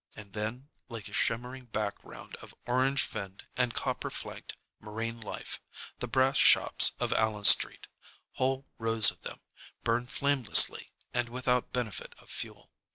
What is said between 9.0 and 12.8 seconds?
of them, burn flamelessly and without benefit of fuel.